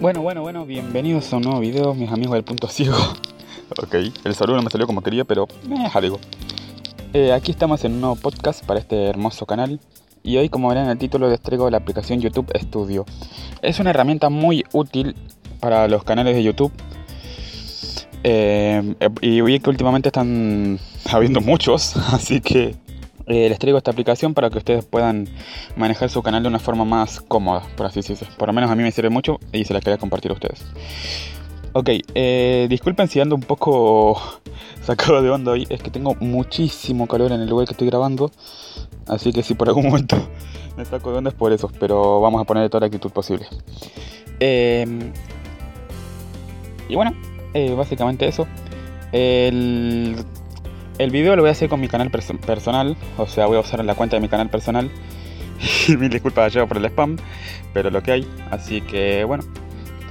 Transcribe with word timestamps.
Bueno, 0.00 0.22
bueno, 0.22 0.42
bueno, 0.42 0.64
bienvenidos 0.64 1.32
a 1.32 1.36
un 1.36 1.42
nuevo 1.42 1.60
video, 1.60 1.92
mis 1.94 2.10
amigos 2.10 2.34
del 2.34 2.44
punto 2.44 2.68
ciego. 2.68 2.96
ok, 3.82 3.94
el 4.24 4.34
saludo 4.34 4.56
no 4.56 4.62
me 4.62 4.70
salió 4.70 4.86
como 4.86 5.02
quería, 5.02 5.24
pero 5.24 5.48
me 5.68 5.86
algo. 5.86 6.20
Eh, 7.14 7.32
aquí 7.32 7.50
estamos 7.50 7.84
en 7.84 7.94
un 7.94 8.00
nuevo 8.02 8.16
podcast 8.16 8.64
para 8.64 8.78
este 8.78 9.06
hermoso 9.06 9.44
canal. 9.44 9.80
Y 10.22 10.36
hoy, 10.36 10.48
como 10.48 10.68
verán 10.68 10.84
en 10.84 10.90
el 10.90 10.98
título, 10.98 11.28
les 11.28 11.40
traigo 11.40 11.68
la 11.68 11.78
aplicación 11.78 12.20
YouTube 12.20 12.52
Studio. 12.56 13.06
Es 13.62 13.80
una 13.80 13.90
herramienta 13.90 14.28
muy 14.28 14.64
útil 14.72 15.16
para 15.58 15.88
los 15.88 16.04
canales 16.04 16.36
de 16.36 16.42
YouTube. 16.42 16.72
Eh, 18.22 18.94
y 19.20 19.40
vi 19.40 19.58
que 19.58 19.70
últimamente 19.70 20.10
están 20.10 20.78
habiendo 21.10 21.40
muchos, 21.40 21.96
así 22.12 22.40
que 22.40 22.76
eh, 23.28 23.48
les 23.48 23.58
traigo 23.58 23.76
esta 23.78 23.90
aplicación 23.90 24.32
para 24.32 24.48
que 24.48 24.58
ustedes 24.58 24.84
puedan 24.86 25.28
manejar 25.76 26.08
su 26.08 26.22
canal 26.22 26.42
de 26.42 26.48
una 26.48 26.58
forma 26.58 26.84
más 26.84 27.20
cómoda, 27.20 27.62
por 27.76 27.86
así 27.86 28.00
decirlo. 28.00 28.26
Por 28.38 28.48
lo 28.48 28.54
menos 28.54 28.70
a 28.70 28.74
mí 28.74 28.82
me 28.82 28.90
sirve 28.90 29.10
mucho 29.10 29.38
y 29.52 29.64
se 29.64 29.74
la 29.74 29.80
quería 29.80 29.98
compartir 29.98 30.30
a 30.30 30.34
ustedes. 30.34 30.64
Ok, 31.74 31.90
eh, 32.14 32.66
disculpen 32.70 33.08
si 33.08 33.20
ando 33.20 33.34
un 33.34 33.42
poco 33.42 34.18
sacado 34.82 35.20
de 35.20 35.30
onda 35.30 35.52
hoy, 35.52 35.66
es 35.68 35.82
que 35.82 35.90
tengo 35.90 36.14
muchísimo 36.14 37.06
calor 37.06 37.32
en 37.32 37.42
el 37.42 37.48
lugar 37.48 37.66
que 37.66 37.72
estoy 37.72 37.88
grabando, 37.88 38.30
así 39.06 39.32
que 39.32 39.42
si 39.42 39.54
por 39.54 39.68
algún 39.68 39.86
momento 39.88 40.16
me 40.78 40.84
saco 40.86 41.12
de 41.12 41.18
onda 41.18 41.30
es 41.30 41.36
por 41.36 41.52
eso, 41.52 41.70
pero 41.78 42.20
vamos 42.20 42.40
a 42.40 42.44
poner 42.44 42.70
toda 42.70 42.80
la 42.80 42.86
actitud 42.86 43.10
posible. 43.10 43.46
Em, 44.40 45.12
y 46.88 46.94
bueno, 46.94 47.12
eh, 47.52 47.74
básicamente 47.74 48.26
eso. 48.26 48.46
El 49.12 50.24
el 50.98 51.10
video 51.10 51.36
lo 51.36 51.42
voy 51.42 51.48
a 51.48 51.52
hacer 51.52 51.68
con 51.68 51.80
mi 51.80 51.88
canal 51.88 52.10
personal, 52.10 52.96
o 53.16 53.26
sea, 53.26 53.46
voy 53.46 53.56
a 53.56 53.60
usar 53.60 53.84
la 53.84 53.94
cuenta 53.94 54.16
de 54.16 54.20
mi 54.20 54.28
canal 54.28 54.50
personal. 54.50 54.90
Y 55.88 55.96
mil 55.96 56.10
disculpas 56.10 56.46
allá 56.46 56.66
por 56.66 56.76
el 56.76 56.84
spam, 56.86 57.16
pero 57.72 57.90
lo 57.90 58.02
que 58.02 58.12
hay. 58.12 58.28
Así 58.50 58.80
que 58.80 59.24
bueno, 59.24 59.44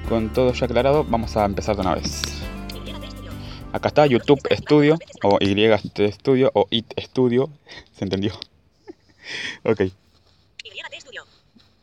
con 0.09 0.31
todo 0.33 0.53
ya 0.53 0.65
aclarado, 0.65 1.03
vamos 1.03 1.35
a 1.37 1.45
empezar 1.45 1.75
de 1.75 1.81
una 1.81 1.95
vez. 1.95 2.21
Acá 3.73 3.89
está 3.89 4.05
YouTube 4.07 4.41
Studio, 4.51 4.97
o 5.23 5.37
Y 5.41 5.55
Studio, 6.11 6.51
o 6.53 6.67
IT 6.71 6.93
Studio. 6.99 7.49
¿Se 7.91 8.05
entendió? 8.05 8.33
ok. 9.63 9.81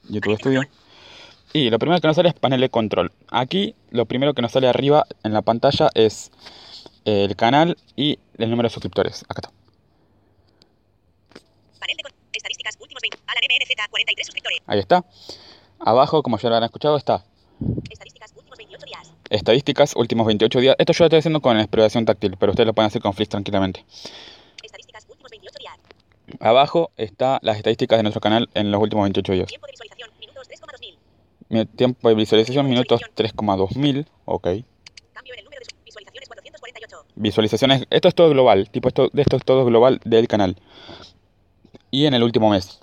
YouTube 0.09 0.37
Studio. 0.39 0.63
Y 1.53 1.71
lo 1.71 1.79
primero 1.79 2.01
que 2.01 2.09
nos 2.09 2.17
sale 2.17 2.31
es 2.31 2.35
panel 2.35 2.61
de 2.61 2.69
control. 2.69 3.13
Aquí 3.31 3.75
lo 3.91 4.07
primero 4.07 4.35
que 4.35 4.43
nos 4.43 4.53
sale 4.53 4.67
arriba 4.67 5.07
en 5.23 5.33
la 5.33 5.43
pantalla 5.43 5.91
es 5.95 6.33
el 7.05 7.37
canal 7.37 7.77
y 7.97 8.19
el 8.39 8.51
número 8.51 8.69
de 8.69 8.73
suscriptores. 8.73 9.25
Acá 9.29 9.43
está. 9.43 9.53
Panel 11.79 11.97
de 11.97 12.03
estadísticas 12.33 12.77
últimos 12.81 13.03
20. 13.03 13.19
Alan 13.27 13.43
MNZ, 13.49 13.89
43 13.91 14.27
suscriptores. 14.27 14.61
Ahí 14.67 14.79
está. 14.79 15.05
Abajo, 15.79 16.23
como 16.23 16.39
ya 16.39 16.49
lo 16.49 16.57
han 16.57 16.65
escuchado, 16.65 16.97
está. 16.97 17.25
Estadísticas 17.91 18.33
últimos 18.37 18.59
28 18.59 18.87
días. 18.87 19.13
Estadísticas 19.31 19.97
últimos 19.97 20.27
28 20.27 20.61
días. 20.61 20.77
Esto 20.79 20.93
yo 20.93 21.05
lo 21.05 21.07
estoy 21.07 21.19
haciendo 21.19 21.41
con 21.41 21.59
exploración 21.59 22.05
táctil, 22.05 22.37
pero 22.39 22.53
ustedes 22.53 22.67
lo 22.67 22.75
pueden 22.75 22.89
hacer 22.89 23.03
con 23.03 23.13
Flix 23.13 23.29
tranquilamente. 23.29 23.85
Estadísticas 24.63 25.07
últimos 25.09 25.31
28 25.31 25.59
días. 25.59 25.75
Abajo 26.41 26.91
está 26.97 27.39
las 27.43 27.59
estadísticas 27.59 27.99
de 27.99 28.03
nuestro 28.03 28.21
canal 28.21 28.49
en 28.55 28.71
los 28.71 28.81
últimos 28.81 29.05
28 29.05 29.33
días. 29.33 29.49
Tiempo 29.49 29.67
de 29.67 29.73
visualización, 29.73 30.11
minutos 30.19 30.49
3,2 30.49 30.81
mil. 30.81 31.67
Tiempo 31.77 32.09
de 32.09 32.15
visualización, 32.15 32.69
minutos 32.69 33.01
3,2 33.15 33.77
mil. 33.77 34.07
Ok. 34.25 34.49
Visualizaciones, 37.17 37.85
esto 37.91 38.09
es 38.09 38.15
todo 38.15 38.31
global, 38.31 38.69
tipo 38.71 38.89
esto, 38.89 39.11
esto 39.15 39.37
es 39.37 39.45
todo 39.45 39.65
global 39.65 40.01
del 40.05 40.27
canal. 40.27 40.57
Y 41.91 42.07
en 42.07 42.15
el 42.15 42.23
último 42.23 42.51
mes, 42.51 42.81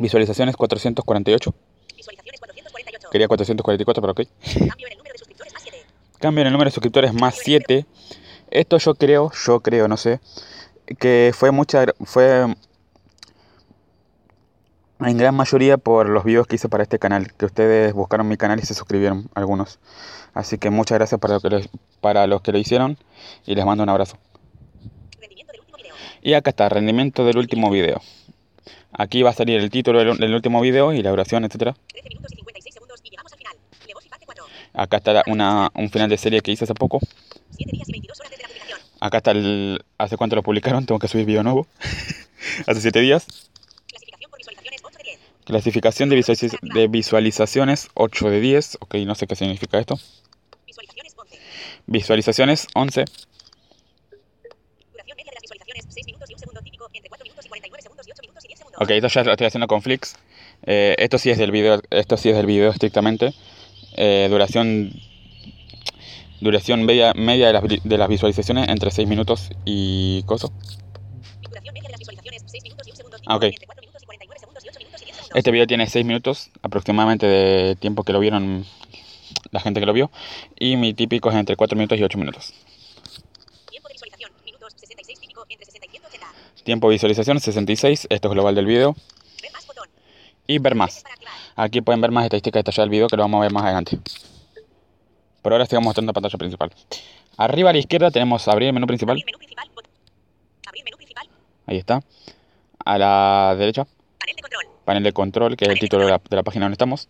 visualizaciones 0.00 0.56
448. 0.56 1.54
Visualizaciones 1.96 2.40
448. 2.40 3.08
Quería 3.10 3.28
444, 3.28 4.02
pero 4.02 4.12
ok. 4.12 4.20
Cambio 4.68 4.86
en 4.86 4.92
el 4.92 4.98
número 4.98 5.12
de 5.12 5.18
suscriptores 5.18 5.52
más 5.52 5.62
7. 5.62 5.86
Cambio 6.18 6.40
en 6.40 6.46
el 6.46 6.52
número 6.52 6.68
de 6.68 6.74
suscriptores 6.74 7.14
más 7.14 7.34
7. 7.36 7.86
Esto 8.50 8.78
yo 8.78 8.94
creo, 8.94 9.30
yo 9.46 9.60
creo, 9.60 9.86
no 9.86 9.96
sé, 9.96 10.20
que 10.98 11.32
fue 11.34 11.50
mucha, 11.50 11.86
fue 12.04 12.46
en 15.00 15.18
gran 15.18 15.34
mayoría 15.34 15.76
por 15.76 16.08
los 16.08 16.24
videos 16.24 16.46
que 16.46 16.56
hice 16.56 16.68
para 16.68 16.82
este 16.82 16.98
canal, 16.98 17.32
que 17.34 17.44
ustedes 17.44 17.92
buscaron 17.92 18.28
mi 18.28 18.36
canal 18.36 18.58
y 18.58 18.62
se 18.62 18.74
suscribieron 18.74 19.28
algunos. 19.34 19.78
Así 20.32 20.58
que 20.58 20.70
muchas 20.70 20.98
gracias 20.98 21.20
para, 21.20 21.38
que 21.40 21.68
para 22.00 22.26
los 22.26 22.40
que 22.42 22.52
lo 22.52 22.58
hicieron 22.58 22.96
y 23.46 23.54
les 23.54 23.64
mando 23.64 23.82
un 23.82 23.90
abrazo. 23.90 24.18
Y 26.22 26.34
acá 26.34 26.50
está, 26.50 26.68
rendimiento 26.68 27.24
del 27.24 27.38
último 27.38 27.70
video. 27.70 28.00
Aquí 28.92 29.22
va 29.22 29.30
a 29.30 29.32
salir 29.34 29.60
el 29.60 29.70
título 29.70 29.98
del, 29.98 30.34
último 30.34 30.60
video 30.60 30.92
y 30.92 31.02
la 31.02 31.10
duración, 31.10 31.44
etc. 31.44 31.76
Acá 34.72 34.96
está 34.96 35.22
una, 35.26 35.70
un 35.74 35.90
final 35.90 36.08
de 36.08 36.16
serie 36.16 36.40
que 36.40 36.52
hice 36.52 36.64
hace 36.64 36.74
poco. 36.74 37.00
Acá 39.00 39.18
está 39.18 39.30
el... 39.32 39.84
¿Hace 39.98 40.16
cuánto 40.16 40.36
lo 40.36 40.42
publicaron? 40.42 40.86
Tengo 40.86 40.98
que 40.98 41.08
subir 41.08 41.26
video 41.26 41.42
nuevo. 41.42 41.66
hace 42.66 42.80
7 42.80 43.00
días. 43.00 43.26
Clasificación 45.46 46.08
de, 46.08 46.16
de 46.60 46.88
visualizaciones 46.88 47.88
8 47.94 48.30
de 48.30 48.40
10. 48.40 48.78
Ok, 48.80 48.96
no 49.06 49.14
sé 49.14 49.28
qué 49.28 49.36
significa 49.36 49.78
esto. 49.78 49.96
Visualizaciones 51.86 52.66
11. 52.74 53.04
Duración 54.90 55.16
media 55.16 55.30
de 55.30 55.34
las 55.34 55.42
visualizaciones 55.42 55.86
6 55.88 56.06
minutos 56.06 56.30
y 56.30 56.32
un 56.34 56.38
segundo 56.40 56.60
típico 56.62 56.88
entre 56.92 57.08
4 57.08 57.24
minutos 57.24 57.46
y 57.46 57.48
49 57.48 57.82
segundos 57.82 58.08
y 58.08 58.10
8 58.10 58.22
minutos 58.22 58.44
y 58.44 58.48
10 58.48 58.58
segundos. 58.58 58.82
Ok, 58.82 58.90
esto 58.90 59.06
ya 59.08 59.22
lo 59.22 59.30
estoy 59.30 59.46
haciendo 59.46 59.68
con 59.68 59.82
Flix. 59.82 60.16
Eh, 60.64 60.96
esto 60.98 61.16
sí 61.16 61.30
es 61.30 61.38
del 61.38 61.52
video, 61.52 61.80
esto 61.90 62.16
sí 62.16 62.28
es 62.28 62.36
del 62.36 62.46
video 62.46 62.70
estrictamente. 62.72 63.32
Eh, 63.96 64.26
duración 64.28 64.90
duración 66.40 66.84
media, 66.84 67.12
media 67.14 67.46
de, 67.46 67.52
las, 67.52 67.62
de, 67.62 67.98
las, 67.98 68.08
visualizaciones 68.08 68.68
entre 68.68 68.90
6 68.90 69.06
minutos 69.06 69.50
y 69.64 70.24
coso. 70.24 70.52
Duración 71.40 71.72
media 71.72 71.86
de 71.86 71.92
las 71.92 72.00
visualizaciones 72.00 72.42
6 72.46 72.62
minutos 72.64 72.88
y 72.88 72.90
un 72.90 72.96
segundo 72.96 73.16
típico 73.16 73.32
ah, 73.32 73.36
okay. 73.36 73.50
entre 73.50 73.66
4 73.66 73.80
minutos 73.80 74.02
y 74.02 74.06
49 74.06 74.40
segundos 74.40 74.64
y 74.64 74.68
8 74.68 74.78
minutos 74.80 75.02
y 75.02 75.04
10 75.04 75.15
segundos. 75.15 75.15
Este 75.34 75.50
video 75.50 75.66
tiene 75.66 75.86
6 75.86 76.04
minutos 76.06 76.50
aproximadamente 76.62 77.26
de 77.26 77.76
tiempo 77.76 78.04
que 78.04 78.12
lo 78.12 78.20
vieron 78.20 78.64
la 79.50 79.60
gente 79.60 79.80
que 79.80 79.86
lo 79.86 79.92
vio. 79.92 80.10
Y 80.58 80.76
mi 80.76 80.94
típico 80.94 81.30
es 81.30 81.36
entre 81.36 81.56
4 81.56 81.76
minutos 81.76 81.98
y 81.98 82.02
8 82.02 82.18
minutos. 82.18 82.54
Tiempo 83.70 83.88
de 83.88 83.94
visualización, 83.94 84.30
minutos 84.44 84.72
66 84.76 85.20
típico 85.20 85.44
entre 85.48 85.66
60 85.66 85.86
y 85.86 85.90
180. 85.90 86.26
Tiempo 86.64 86.88
de 86.88 86.94
visualización 86.94 87.40
66, 87.40 88.06
esto 88.10 88.28
es 88.28 88.34
global 88.34 88.54
del 88.54 88.66
video. 88.66 88.94
Ver 89.42 89.52
más 89.52 89.66
botón. 89.66 89.88
Y 90.46 90.58
ver 90.58 90.74
más. 90.74 91.04
Aquí 91.56 91.80
pueden 91.80 92.00
ver 92.00 92.10
más 92.10 92.24
estadísticas 92.24 92.60
detalladas 92.60 92.84
del 92.84 92.90
video 92.90 93.08
que 93.08 93.16
lo 93.16 93.22
vamos 93.22 93.38
a 93.38 93.42
ver 93.42 93.52
más 93.52 93.64
adelante. 93.64 93.98
Por 95.42 95.52
ahora 95.52 95.64
estoy 95.64 95.80
mostrando 95.80 96.10
la 96.10 96.14
pantalla 96.14 96.38
principal. 96.38 96.72
Arriba 97.36 97.70
a 97.70 97.72
la 97.72 97.78
izquierda 97.78 98.10
tenemos 98.10 98.46
abrir 98.48 98.68
el 98.68 98.74
menú 98.74 98.86
principal. 98.86 99.12
Abrir 99.12 99.26
menú 99.26 99.38
principal. 99.38 99.70
Abrir 100.66 100.84
menú 100.84 100.96
principal. 100.96 101.28
Ahí 101.66 101.78
está. 101.78 102.02
A 102.84 102.98
la 102.98 103.54
derecha. 103.56 103.86
Panel 104.86 105.02
de 105.02 105.12
control. 105.12 105.56
Que 105.56 105.66
es 105.66 105.70
el 105.70 105.78
título 105.78 106.06
de 106.06 106.12
la, 106.12 106.20
de 106.30 106.36
la 106.36 106.42
página 106.42 106.64
donde 106.64 106.74
estamos. 106.74 107.08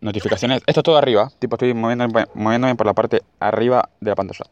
Notificaciones. 0.00 0.62
Esto 0.66 0.80
es 0.80 0.84
todo 0.84 0.96
arriba. 0.96 1.30
Tipo, 1.38 1.56
estoy 1.56 1.74
moviéndome, 1.74 2.26
moviéndome 2.34 2.74
por 2.74 2.86
la 2.86 2.94
parte 2.94 3.22
arriba 3.38 3.90
de 4.00 4.10
la 4.10 4.16
pantalla. 4.16 4.46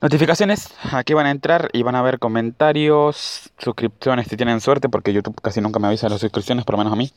Notificaciones. 0.00 0.74
Aquí 0.92 1.14
van 1.14 1.26
a 1.26 1.30
entrar 1.30 1.70
y 1.72 1.82
van 1.82 1.94
a 1.94 2.02
ver 2.02 2.18
comentarios, 2.18 3.50
suscripciones 3.56 4.26
si 4.26 4.36
tienen 4.36 4.60
suerte, 4.60 4.88
porque 4.88 5.12
YouTube 5.12 5.40
casi 5.40 5.60
nunca 5.60 5.78
me 5.78 5.86
avisa 5.86 6.08
de 6.08 6.10
las 6.10 6.20
suscripciones, 6.20 6.64
por 6.64 6.74
lo 6.74 6.78
menos 6.78 6.92
a 6.92 6.96
mí. 6.96 7.10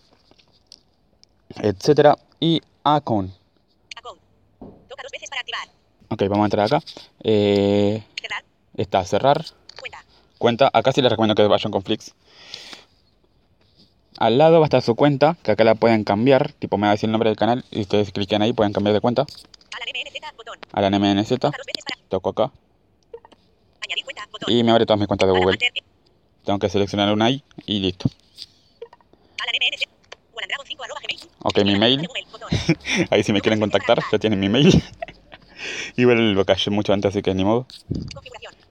Etcétera. 1.56 2.16
Y 2.40 2.62
account. 2.84 3.34
Toca 4.60 5.04
dos 5.04 5.12
veces 5.12 5.30
para 5.30 5.42
activar. 5.42 5.68
Ok, 6.10 6.22
vamos 6.30 6.44
a 6.44 6.46
entrar 6.46 6.66
acá. 6.68 6.82
Eh, 7.24 8.04
cerrar. 8.22 8.44
Está 8.76 9.04
cerrar. 9.04 9.46
Cuenta. 10.38 10.70
Acá 10.74 10.92
sí 10.92 11.02
les 11.02 11.12
recomiendo 11.12 11.36
que 11.36 11.48
vayan 11.48 11.72
con 11.72 11.84
Flix. 11.84 12.14
Al 14.18 14.38
lado 14.38 14.60
va 14.60 14.66
a 14.66 14.68
estar 14.68 14.82
su 14.82 14.96
cuenta, 14.96 15.38
que 15.44 15.52
acá 15.52 15.64
la 15.64 15.76
pueden 15.76 16.04
cambiar. 16.04 16.52
Tipo, 16.54 16.78
me 16.78 16.88
va 16.88 16.92
a 16.92 16.96
decir 16.96 17.08
el 17.08 17.12
nombre 17.12 17.30
del 17.30 17.38
canal 17.38 17.64
y 17.72 17.82
ustedes 17.82 18.12
cliquen 18.12 18.42
ahí, 18.42 18.54
pueden 18.54 18.74
cambiar 18.74 18.94
de 18.94 19.02
cuenta. 19.02 19.26
A 20.74 20.82
la 20.82 20.90
MNZ, 20.90 21.34
Toco 22.10 22.30
acá. 22.30 22.52
Y 24.48 24.64
me 24.64 24.72
abre 24.72 24.86
todas 24.86 25.00
mis 25.00 25.08
cuentas 25.08 25.28
de 25.32 25.38
Google. 25.38 25.58
Tengo 26.46 26.60
que 26.60 26.70
seleccionar 26.70 27.12
una 27.14 27.26
ahí 27.26 27.44
y 27.66 27.80
listo. 27.80 28.10
Ok, 31.44 31.64
mi 31.64 31.78
mail. 31.78 32.08
ahí 33.12 33.24
si 33.24 33.34
me 33.34 33.42
quieren 33.42 33.60
contactar, 33.60 34.00
ya 34.12 34.20
tienen 34.20 34.40
mi 34.40 34.50
mail. 34.50 34.84
Igual 35.96 36.34
lo 36.34 36.46
callé 36.46 36.72
mucho 36.72 36.94
antes, 36.94 37.10
así 37.10 37.22
que 37.22 37.34
ni 37.34 37.44
modo. 37.44 37.68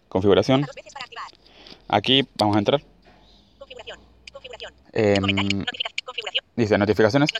Configuración. 0.08 0.66
Aquí 1.88 2.26
vamos 2.36 2.56
a 2.56 2.58
entrar. 2.58 2.82
Eh, 4.92 5.16
dice 6.56 6.78
notificaciones. 6.78 7.30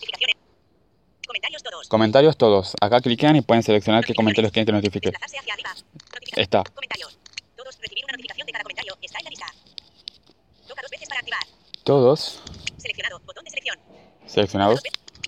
Comentarios 1.27 1.63
todos. 1.63 1.89
Comentarios 1.89 2.37
todos. 2.37 2.75
Acá 2.81 3.01
cliquean 3.01 3.37
y 3.37 3.41
pueden 3.41 3.63
seleccionar 3.63 4.05
qué 4.05 4.15
comentarios 4.15 4.53
quieren 4.53 4.67
que 4.67 4.73
notifique. 4.73 5.13
Está. 6.37 6.63
Todos. 6.65 7.79
Recibir 7.81 8.05
una 8.05 8.13
notificación 8.13 8.47
de 8.47 8.53
cada 8.53 8.63
comentario. 8.63 8.97
Está 9.01 9.19
en 9.19 9.25
la 9.25 9.31
lista. 9.31 9.47
Toca 10.69 10.83
dos 10.83 10.91
veces 10.91 11.09
para 11.09 11.21
activar. 11.21 11.41
Todos. 11.85 12.41
Seleccionado. 12.77 13.21
Botón 13.25 13.45
de 13.45 13.51
selección. 13.51 13.79
Seleccionados. 14.27 14.81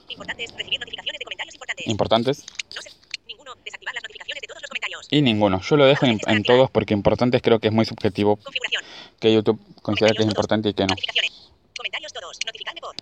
Importantes. 0.09 0.55
Recibir 0.57 0.81
notificaciones 0.81 1.19
de 1.19 1.25
comentarios 1.25 1.55
importantes. 1.55 1.87
Importantes. 1.87 2.45
No 2.77 2.83
se- 2.83 2.91
ninguno. 3.27 3.55
Desactivar 3.65 3.95
las 3.95 4.03
notificaciones 4.03 4.41
de 4.43 4.47
todos 4.49 4.63
los 4.63 4.69
comentarios. 4.71 5.07
Y 5.11 5.23
ninguno. 5.23 5.61
Yo 5.63 5.77
lo 5.77 5.87
dejo 5.87 6.07
en, 6.07 6.21
en 6.27 6.43
todos 6.43 6.71
porque 6.71 6.95
importantes 6.95 7.41
creo 7.43 7.59
que 7.59 7.69
es 7.69 7.75
muy 7.75 7.85
subjetivo 7.87 8.37
Configuración. 8.37 8.83
Que 9.21 9.33
YouTube 9.33 9.61
considera 9.83 10.15
que 10.15 10.23
es 10.23 10.29
importante 10.29 10.69
y 10.69 10.75
que 10.75 10.83
no. 10.85 10.89
Notificaciones. 10.89 11.51
Comentarios 11.77 12.13
todos. 12.13 12.39
Notificarme 12.47 12.81
por. 12.81 12.95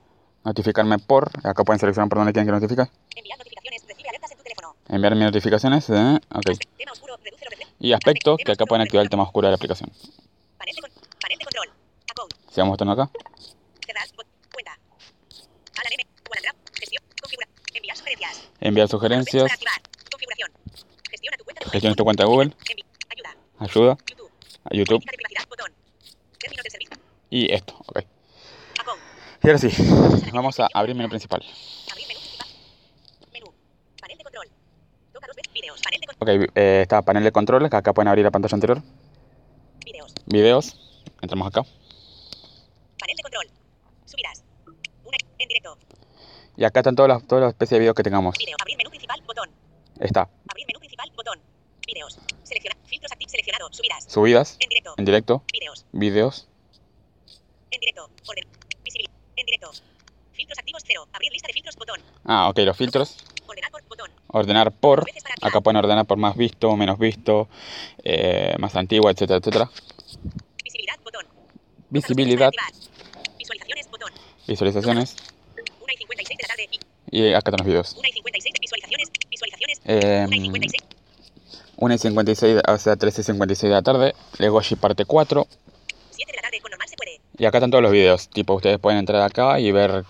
Notificarme 0.45 0.99
por. 0.99 1.31
Acá 1.47 1.65
pueden 1.65 1.81
seleccionar 1.81 2.09
por 2.09 2.19
dónde 2.19 2.33
quieren 2.33 2.47
que 2.47 2.53
notifique. 2.53 2.91
Enviar 3.17 3.39
notificaciones. 3.39 3.83
Recibe 3.87 4.09
alertas 4.09 4.31
en 4.33 4.37
tu 4.39 4.43
teléfono. 4.43 4.77
Enviar 4.89 5.15
mis 5.15 5.25
notificaciones. 5.25 5.91
eh, 5.91 6.19
Ok. 6.35 6.59
Tema 6.79 6.93
oscuro. 6.93 7.17
Reduce 7.23 7.45
los. 7.45 7.69
Y 7.81 7.93
aspectos 7.93 8.39
que 8.45 8.53
acá 8.53 8.65
pueden 8.67 8.83
activar 8.83 9.05
el 9.05 9.11
tema 9.11 9.23
oscuro 9.25 9.47
de 9.49 9.53
la 9.53 9.57
aplicación. 9.57 9.91
Panel 10.59 10.75
de, 10.75 10.81
con- 10.83 10.91
panel 11.21 11.39
de 11.39 11.45
control. 11.45 11.69
Account. 12.11 12.33
Sigamos 12.51 12.73
botón 12.73 12.89
acá. 12.91 13.11
Cerrar. 13.85 14.09
Cuenta. 14.53 14.79
Alan 15.77 15.93
M. 15.93 16.03
OneDrive. 16.31 16.57
Gestión. 16.81 17.03
Configura. 17.21 17.49
Enviar 17.75 17.97
sugerencias. 17.97 18.49
Enviar 18.61 18.87
Para 18.89 18.91
sugerencias. 18.99 19.53
activar. 19.53 19.81
Configuración. 20.11 20.51
Gestiona 21.11 21.37
tu 21.37 21.45
cuenta. 21.45 21.65
de 21.65 21.71
Gestiona 21.71 21.95
tu 21.97 22.05
cuenta 22.05 22.23
de 22.25 22.29
Google. 22.29 22.53
Ayuda. 23.11 23.37
Ayuda. 23.59 23.97
YouTube. 24.09 24.31
A 24.65 24.75
YouTube. 24.75 25.01
Política 25.05 25.13
de 25.13 25.17
privacidad. 25.17 25.49
Botón. 25.49 25.67
Términos 25.67 25.85
del 25.87 26.03
servicio. 26.03 26.17
Y 27.31 27.53
esto. 27.53 27.75
Ok. 27.87 28.01
Y 29.43 29.47
ahora 29.49 29.59
sí. 29.59 29.71
Vamos 30.33 30.59
a 30.61 30.69
abrir 30.73 30.95
menú 30.95 31.09
principal. 31.09 31.45
Ok. 36.19 36.29
eh, 36.55 36.81
está 36.83 37.03
panel 37.03 37.25
de 37.25 37.33
controles. 37.33 37.71
Que 37.71 37.77
acá 37.77 37.93
pueden 37.93 38.09
abrir 38.09 38.25
la 38.25 38.31
pantalla 38.31 38.55
anterior. 38.55 38.83
Videos. 39.85 40.15
Videos. 40.27 41.03
Entramos 41.21 41.49
acá. 41.49 41.63
Panel 42.99 43.17
de 43.17 43.23
control. 43.23 43.47
Subirás. 44.07 44.43
Una 45.05 45.17
en 45.39 45.49
directo. 45.49 45.79
Y 46.57 46.65
acá 46.65 46.81
están 46.81 46.97
todas 46.97 47.09
las, 47.09 47.27
todas 47.27 47.43
las 47.43 47.51
especies 47.53 47.77
de 47.77 47.81
videos 47.81 47.95
que 47.95 48.03
tengamos. 48.03 48.37
Video. 48.39 48.57
Abrir 48.61 48.77
menú 48.79 48.91
principal. 48.91 49.23
Botón. 49.27 49.51
Está. 50.01 50.29
Abrir 50.49 50.67
menú 50.67 50.79
principal. 50.79 51.11
Botón. 51.15 51.39
Videos. 51.87 52.19
Selecciona. 52.43 52.77
Filtros 52.87 53.13
activos. 53.13 53.31
Seleccionado. 53.31 53.73
Subirás. 53.73 54.05
Subidas. 54.09 54.57
En 54.61 54.69
directo. 54.69 54.95
En 54.97 55.05
directo. 55.05 55.43
Videos. 55.53 55.87
Videos. 55.93 56.49
En 57.71 57.81
directo. 57.81 58.11
Orden. 58.27 58.45
Visibilidad. 58.85 59.15
En 59.37 59.47
directo. 59.47 59.71
Filtros 60.33 60.59
activos. 60.59 60.83
Cero. 60.87 61.07
Abrir 61.13 61.33
lista 61.33 61.47
de 61.49 61.53
filtros. 61.53 61.77
Botón. 61.77 62.01
Ah, 62.25 62.49
ok. 62.49 62.59
Los 62.59 62.77
filtros. 62.77 63.17
Ordenar 63.47 63.71
por. 63.71 63.83
Botón. 63.89 64.11
Ordenar 64.29 64.73
por. 64.73 65.05
Acá 65.43 65.61
pueden 65.61 65.77
ordenar 65.77 66.07
por 66.07 66.19
más 66.19 66.37
visto, 66.37 66.75
menos 66.77 66.99
visto, 66.99 67.49
eh, 68.03 68.55
más 68.59 68.75
antiguo, 68.75 69.11
etcétera, 69.11 69.39
etcétera. 69.39 69.71
Visibilidad. 70.65 70.99
Botón. 71.05 71.27
Visibilidad. 71.91 72.53
Visualizaciones. 73.39 73.91
Botón. 73.91 74.13
visualizaciones 74.47 75.17
1 75.57 75.93
y 75.93 75.97
56 75.99 76.39
de 76.39 76.43
la 76.43 76.49
tarde. 76.49 76.69
Y 77.11 77.29
acá 77.29 77.39
están 77.39 77.55
los 77.59 77.67
videos. 77.67 77.95
1 77.97 78.09
y 78.09 78.13
56 78.13 78.55
de 78.55 78.61
visualizaciones. 78.61 79.09
Visualizaciones. 79.31 79.81
Eh, 79.85 80.25
1 80.27 80.37
y 80.37 80.41
56. 80.41 80.96
1 81.77 81.95
y 81.95 81.99
56, 81.99 82.63
o 82.67 82.79
sea, 82.79 82.97
13 82.97 83.21
y 83.21 83.25
56 83.25 83.69
de 83.69 83.75
la 83.75 83.83
tarde. 83.83 84.15
Legoshi 84.39 84.77
parte 84.77 85.05
4. 85.05 85.47
7 86.11 86.33
de 86.33 86.37
la 86.37 86.43
tarde. 86.43 86.61
Con 86.61 86.71
normal 86.71 86.89
se 86.89 86.97
puede. 86.97 87.21
Y 87.39 87.45
acá 87.45 87.59
están 87.59 87.71
todos 87.71 87.83
los 87.83 87.93
videos. 87.93 88.29
Tipo, 88.29 88.55
ustedes 88.55 88.79
pueden 88.79 88.99
entrar 88.99 89.23
acá 89.23 89.61
y 89.61 89.71
ver 89.73 90.05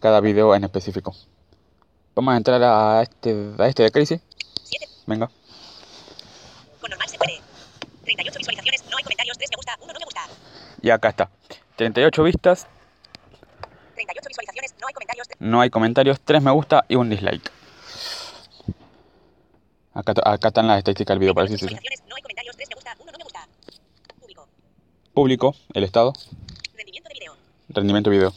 cada 0.00 0.20
video 0.20 0.54
en 0.54 0.64
específico. 0.64 1.14
Vamos 2.14 2.34
a 2.34 2.36
entrar 2.36 2.62
a 2.62 3.02
este, 3.02 3.52
a 3.58 3.66
este 3.66 3.82
de. 3.82 4.20
7. 4.64 4.88
Venga. 5.06 5.30
Con 6.80 6.90
normal 6.90 7.08
se 7.08 7.18
puede. 7.18 7.40
38 8.04 8.38
visualizaciones. 8.38 8.84
No 8.90 8.96
hay 8.96 9.04
comentarios. 9.04 9.38
3 9.38 9.50
me 9.50 9.56
gusta. 9.56 9.76
1 9.80 9.92
no 9.92 9.98
me 9.98 10.04
gusta. 10.04 10.20
Y 10.80 10.90
acá 10.90 11.08
está. 11.10 11.30
38 11.76 12.22
vistas, 12.24 12.66
38 13.94 14.28
visualizaciones. 14.28 14.74
No 14.80 14.86
hay 14.88 14.94
comentarios. 14.94 15.28
no 15.38 15.60
hay 15.60 15.70
comentarios, 15.70 16.20
3 16.20 16.42
me 16.42 16.50
gusta 16.50 16.84
y 16.88 16.96
un 16.96 17.08
dislike. 17.08 17.57
Acá, 19.98 20.14
acá 20.24 20.48
están 20.48 20.66
las 20.68 20.78
estadísticas 20.78 21.14
del 21.14 21.18
video, 21.18 21.34
para 21.34 21.46
38 21.48 21.66
decir 21.66 21.68
sí, 21.68 21.74
sí. 21.74 21.90
visualizaciones. 21.90 22.08
No 22.08 22.14
hay 22.16 22.22
comentarios. 22.22 22.56
3 22.56 22.68
me 22.68 22.74
gusta. 22.76 22.96
1 23.00 23.12
no 23.12 23.18
me 23.18 23.24
gusta. 23.24 23.48
Público. 24.20 24.48
Público, 25.12 25.54
el 25.74 25.84
estado, 25.84 26.12
Rendimiento 26.76 27.08
de 27.08 27.14
video. 27.18 27.32
rendimiento 27.68 28.10
video. 28.10 28.32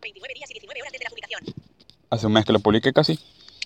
29 0.00 0.34
días 0.34 0.50
y 0.50 0.54
19 0.54 0.80
horas 0.82 0.92
desde 0.92 1.04
la 1.04 1.10
publicación. 1.10 1.42
Hace 2.10 2.26
un 2.28 2.32
mes 2.34 2.44
que 2.44 2.52
lo 2.52 2.60
publiqué 2.60 2.92
casi. 2.92 3.18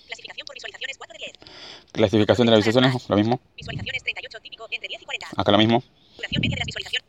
Clasificación 0.07 0.45
por 0.47 0.55
visualizaciones 0.55 0.97
4 0.97 1.13
de 1.13 1.25
10. 1.25 1.91
Clasificación 1.91 2.45
de 2.47 2.51
las 2.51 2.65
visualizaciones, 2.65 3.09
lo 3.09 3.15
mismo. 3.17 3.39
Visualizaciones 3.55 4.01
38 4.03 4.39
típico 4.41 4.67
entre 4.71 4.87
10 4.87 5.01
y 5.01 5.05
40. 5.05 5.27
Acá 5.37 5.51
lo 5.51 5.57
mismo. 5.59 5.83
Duración 6.17 6.41
media 6.41 6.55
de 6.55 6.59
las 6.61 6.65
visualizaciones. 6.65 7.07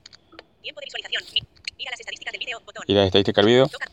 Tiempo 0.60 0.80
de 0.80 0.84
visualización. 0.84 1.22
Mi- 1.32 1.42
Mira 1.78 1.90
las 1.90 2.00
estadísticas 2.00 2.32
del 2.32 2.38
video. 2.40 2.60
Botón. 2.60 2.84
Y. 2.86 2.92
Toca. 2.92 3.86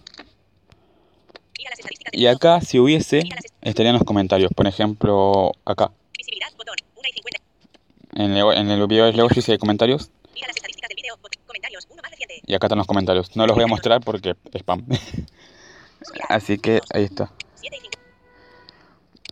Mira 1.58 1.70
las 1.72 1.80
estadísticas 1.80 2.12
del 2.12 2.20
Y 2.20 2.24
video. 2.26 2.36
acá, 2.36 2.60
si 2.62 2.78
hubiese, 2.80 3.24
estarían 3.62 3.94
los 3.96 4.04
comentarios. 4.04 4.52
Por 4.54 4.68
ejemplo, 4.68 5.54
acá. 5.64 5.92
Visibilidad. 6.40 6.58
Botón. 6.58 6.76
1 6.96 7.08
y 7.08 7.14
50. 7.14 7.40
En 8.16 8.32
el, 8.38 8.58
en 8.58 8.70
el 8.72 8.88
video 8.88 9.06
de 9.06 9.14
Legoshi 9.14 9.42
si 9.42 9.52
hay 9.52 9.58
comentarios. 9.58 10.10
Mira 10.34 10.48
las 10.48 10.56
estadísticas 10.56 10.90
del 10.90 10.96
video. 10.96 11.16
Bot- 11.18 11.38
Comentarios. 11.46 11.88
Uno 11.90 12.02
más 12.02 12.12
reciente. 12.12 12.42
Y 12.46 12.54
acá 12.56 12.68
están 12.68 12.78
los 12.78 12.88
comentarios. 12.88 13.36
No 13.36 13.46
los 13.48 13.56
voy 13.56 13.64
a 13.64 13.68
mostrar 13.68 14.02
porque 14.02 14.36
spam. 14.54 14.86
Subirás. 16.02 16.30
Así 16.30 16.58
que 16.58 16.82
ahí 16.94 17.04
está. 17.04 17.32
7 17.56 17.76
y 17.78 17.80
5. 17.82 18.00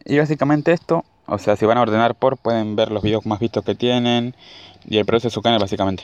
Y 0.06 0.18
básicamente 0.19 0.71
esto, 0.74 1.04
o 1.25 1.38
sea, 1.38 1.56
si 1.56 1.65
van 1.65 1.77
a 1.77 1.81
ordenar 1.81 2.15
por, 2.15 2.38
pueden 2.38 2.75
ver 2.75 2.92
los 2.92 3.04
videos 3.04 3.25
más 3.25 3.39
vistos 3.39 3.63
que 3.65 3.75
tienen 3.75 4.36
y 4.86 4.98
el 4.98 5.06
precio 5.06 5.30
de 5.30 5.33
su 5.33 5.42
canal, 5.42 5.59
básicamente. 5.59 6.04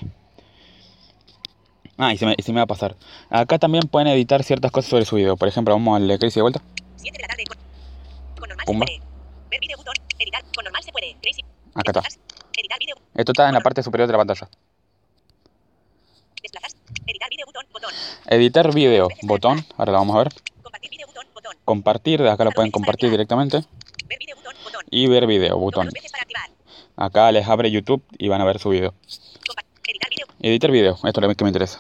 Ah, 1.98 2.12
y 2.14 2.18
se, 2.18 2.26
me, 2.26 2.34
y 2.38 2.42
se 2.42 2.52
me 2.52 2.58
va 2.60 2.64
a 2.64 2.68
pasar. 2.68 2.96
Acá 3.30 3.60
también 3.60 3.84
pueden 3.88 4.08
editar 4.08 4.44
ciertas 4.44 4.72
cosas 4.72 4.90
sobre 4.90 5.06
su 5.06 5.16
video. 5.16 5.38
Por 5.38 5.48
ejemplo, 5.48 5.74
vamos 5.76 5.96
al 5.96 6.08
de 6.08 6.18
Crazy 6.20 6.36
de 6.36 6.42
vuelta. 6.42 6.62
7 6.98 7.16
de 7.18 7.22
la 7.22 7.28
tarde. 7.28 7.44
Con, 7.46 7.58
con 8.40 8.50
normal 8.50 8.66
Pumba. 8.66 8.86
se 8.88 8.98
puede. 9.00 9.10
Ver 9.52 9.60
video. 9.62 9.78
Botón. 9.78 9.94
Editar. 10.24 10.42
Con 10.56 10.64
normal 10.64 10.82
se 10.82 10.92
puede. 10.94 11.18
Crazy. 11.22 11.44
Acá 11.76 11.92
está. 11.92 12.02
Editar 12.58 12.80
video. 12.80 12.96
Esto 13.14 13.34
está 13.34 13.50
en 13.50 13.56
la 13.56 13.60
parte 13.60 13.84
superior 13.84 14.08
de 14.08 14.14
la 14.14 14.20
pantalla. 14.20 14.48
Desplazarse. 16.42 16.78
Editar 17.06 17.30
video. 17.30 17.46
Botón. 17.46 17.66
Botón. 17.74 17.94
Editar 18.28 18.74
video, 18.74 19.10
botón. 19.24 19.66
Ahora 19.76 19.92
lo 19.92 19.98
vamos 19.98 20.16
a 20.16 20.20
ver. 20.20 20.30
Compartir 20.62 20.92
video. 20.92 21.08
Botón. 21.08 21.26
Botón. 21.34 21.58
Compartir, 21.66 22.22
de 22.22 22.30
acá 22.30 22.46
lo 22.46 22.52
pueden 22.52 22.72
compartir 22.72 23.10
directamente. 23.12 23.66
Ver 24.08 24.18
video. 24.18 24.38
Botón. 24.38 24.56
Botón. 24.64 24.86
Y 24.90 25.08
ver 25.08 25.28
video, 25.28 25.58
botón. 25.58 25.90
Acá 26.96 27.30
les 27.34 27.46
abre 27.46 27.70
YouTube 27.70 28.02
y 28.18 28.30
van 28.30 28.40
a 28.40 28.46
ver 28.46 28.60
su 28.60 28.70
video. 28.70 28.94
Editar 29.86 30.10
video. 30.10 30.28
Editar 30.40 30.72
video, 30.72 30.94
esto 30.94 31.20
es 31.20 31.28
lo 31.28 31.36
que 31.36 31.44
me 31.44 31.50
interesa. 31.50 31.80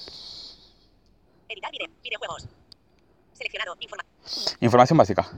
Editar 1.48 1.72
video. 1.72 1.88
Videojuegos. 2.04 2.48
Seleccionado. 3.36 3.78
Informa. 3.80 4.04
Información 4.60 4.98
básica. 4.98 5.32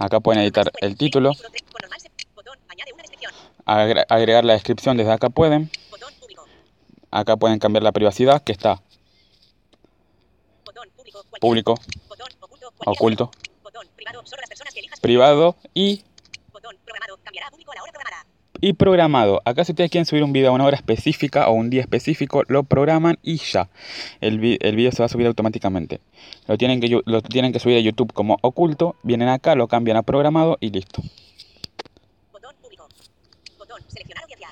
Acá 0.00 0.18
pueden 0.18 0.40
editar 0.40 0.72
el 0.80 0.96
título, 0.96 1.32
agregar 3.66 4.44
la 4.46 4.54
descripción 4.54 4.96
desde 4.96 5.12
acá 5.12 5.28
pueden. 5.28 5.70
Acá 7.10 7.36
pueden 7.36 7.58
cambiar 7.58 7.82
la 7.82 7.92
privacidad, 7.92 8.42
que 8.42 8.52
está 8.52 8.80
público. 11.38 11.74
oculto. 12.86 13.30
privado 15.02 15.56
y, 15.74 16.02
Y 18.60 18.74
programado. 18.74 19.40
Acá 19.44 19.64
si 19.64 19.72
ustedes 19.72 19.90
quieren 19.90 20.04
subir 20.04 20.22
un 20.22 20.32
video 20.32 20.50
a 20.50 20.52
una 20.54 20.64
hora 20.64 20.76
específica 20.76 21.48
o 21.48 21.52
un 21.52 21.70
día 21.70 21.80
específico, 21.80 22.42
lo 22.48 22.62
programan 22.64 23.18
y 23.22 23.36
ya. 23.38 23.70
El, 24.20 24.38
vi- 24.38 24.58
el 24.60 24.76
video 24.76 24.92
se 24.92 24.98
va 24.98 25.06
a 25.06 25.08
subir 25.08 25.26
automáticamente. 25.26 26.00
Lo 26.46 26.58
tienen, 26.58 26.80
que, 26.80 27.00
lo 27.04 27.22
tienen 27.22 27.52
que 27.52 27.58
subir 27.58 27.76
a 27.78 27.80
YouTube 27.80 28.12
como 28.12 28.36
oculto, 28.42 28.96
vienen 29.02 29.28
acá, 29.28 29.54
lo 29.54 29.66
cambian 29.66 29.96
a 29.96 30.02
programado 30.02 30.58
y 30.60 30.70
listo. 30.70 31.02
Botón 32.32 32.54
público. 32.60 32.86
Botón 33.58 33.80
seleccionar 33.88 34.24
audiencia. 34.24 34.48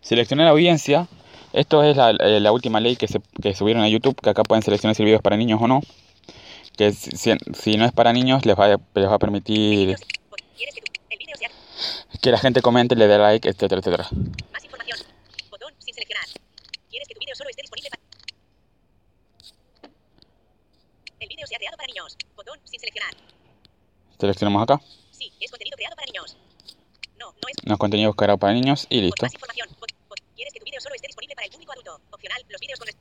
Seleccionar 0.00 0.48
audiencia. 0.48 1.08
Esto 1.52 1.82
es 1.82 1.96
la, 1.96 2.10
eh, 2.12 2.40
la 2.40 2.52
última 2.52 2.80
ley 2.80 2.96
que, 2.96 3.08
se, 3.08 3.20
que 3.42 3.54
subieron 3.54 3.82
a 3.82 3.88
YouTube, 3.88 4.18
que 4.22 4.30
acá 4.30 4.42
pueden 4.42 4.62
seleccionar 4.62 4.94
si 4.94 5.02
el 5.02 5.06
video 5.06 5.16
es 5.18 5.22
para 5.22 5.36
niños 5.36 5.60
o 5.60 5.66
no. 5.68 5.82
Que 6.78 6.92
si, 6.92 7.10
si- 7.16 7.76
no 7.76 7.84
es 7.84 7.92
para 7.92 8.12
niños, 8.14 8.46
les 8.46 8.56
va, 8.56 8.68
les 8.68 9.08
va 9.08 9.14
a 9.16 9.18
permitir 9.18 9.88
Videos- 9.88 10.00
bot- 10.30 10.42
¿Quieres 10.56 10.74
que 10.76 10.80
tu- 10.80 10.92
el 11.10 11.18
video 11.18 11.36
sea 11.36 11.50
que 12.20 12.30
la 12.30 12.38
gente 12.38 12.60
comente, 12.62 12.94
le 12.96 13.06
dé 13.06 13.18
like, 13.18 13.48
etcétera, 13.48 13.80
etcétera. 13.80 14.08
más 14.52 14.64
información? 14.64 14.98
Botón 15.50 15.72
sin 15.78 15.94
seleccionar. 15.94 16.26
¿Quieres 16.90 17.08
que 17.08 17.14
tu 17.14 17.20
video 17.20 17.34
solo 17.34 17.50
esté 17.50 17.62
disponible 17.62 17.90
para 17.90 18.02
El 21.20 21.28
video 21.28 21.46
se 21.46 21.54
ha 21.54 21.58
creado 21.58 21.76
para 21.76 21.86
niños. 21.86 22.16
Botón 22.36 22.58
sin 22.64 22.78
seleccionar. 22.80 23.14
Seleccionamos 24.18 24.62
acá. 24.62 24.80
Sí, 25.12 25.32
es 25.40 25.50
contenido 25.50 25.76
creado 25.76 25.96
para 25.96 26.06
niños. 26.06 26.36
No, 27.18 27.32
no 27.32 27.48
es 27.48 27.56
Los 27.64 27.78
contenidos 27.78 28.14
creados 28.16 28.40
para 28.40 28.52
niños 28.52 28.86
y 28.90 29.00
listo. 29.00 29.24
Más 29.24 29.32
información. 29.34 29.68
¿Quieres 30.36 30.52
que 30.54 30.60
tu 30.60 30.64
video 30.64 30.80
solo 30.80 30.94
esté 30.94 31.06
disponible 31.08 31.34
para 31.34 31.46
el 31.46 31.52
público 31.52 31.72
adulto? 31.72 32.00
Opcional. 32.10 32.42
Los 32.48 32.60
vídeos 32.60 32.78
con 32.78 32.86
res- 32.88 32.96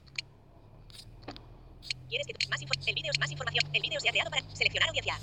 ¿Quieres 2.09 2.27
que 2.27 2.33
tu- 2.33 2.49
más 2.49 2.61
info- 2.61 2.73
el 2.85 2.95
vídeo 2.95 3.11
más 3.19 3.31
información? 3.31 3.63
El 3.73 3.81
vídeo 3.81 3.99
se 3.99 4.09
ha 4.09 4.11
creado 4.11 4.29
para 4.29 4.43
seleccionar 4.55 4.89
audiencia. 4.89 5.19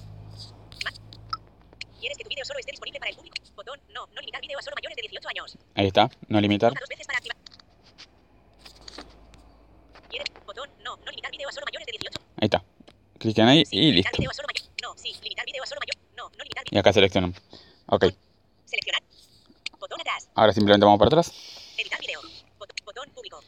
Más- 2.07 2.17
¿Quieres 2.17 2.19
que 2.19 2.25
tu 2.25 2.29
vídeo 2.29 2.45
solo 2.45 2.59
esté 2.61 2.71
disponible 2.73 2.99
para 3.01 3.11
el 3.11 3.17
público? 3.17 3.37
Botón 3.57 3.81
no, 3.93 4.07
no 4.07 4.21
limitar 4.21 4.41
vídeo 4.41 4.59
a 4.59 4.63
solo 4.63 4.77
mayores 4.77 4.97
de 4.97 5.03
18 5.03 5.29
años. 5.29 5.59
Ahí 5.75 5.87
está. 5.89 6.09
No 6.29 6.41
limitar. 6.41 6.71
Toca 6.71 6.81
dos 6.81 6.89
veces 6.89 7.07
para 7.07 7.19
activar. 7.19 7.37
¿Quieres? 10.11 10.29
Botón 10.47 10.71
no, 10.85 10.97
no 10.97 11.11
limitar 11.11 11.31
vídeo 11.33 11.49
a 11.49 11.53
solo 11.53 11.67
mayores 11.67 11.87
de 11.87 11.93
18. 11.93 12.21
Ahí 12.41 12.47
está. 12.47 12.65
Cliquen 13.19 13.49
ahí 13.49 13.65
Sí, 13.67 13.77
y 13.77 13.93
listo. 13.93 14.11
vídeo 14.19 14.31
a 14.31 14.35
solo 14.35 14.49
mayor. 14.49 14.71
No, 14.83 14.95
sí, 14.97 15.13
limitar 15.23 15.45
vídeo 15.47 15.63
a 15.63 15.67
solo 15.67 15.81
mayor. 15.81 15.97
No, 16.17 16.29
no 16.31 16.45
limitar 16.45 16.65
Y 16.71 16.79
acá 16.79 16.93
seleccionan. 16.93 17.35
Ok, 17.87 18.05
Seleccionar. 18.67 19.03
Botón 19.81 20.01
atrás. 20.01 20.29
ahora 20.35 20.53
simplemente 20.53 20.85
vamos 20.85 20.99
para 20.99 21.09
atrás. 21.09 21.33
Editar 21.79 22.01
video. 22.01 22.21
Bot- 22.59 22.85
botón 22.85 23.11
público. 23.11 23.41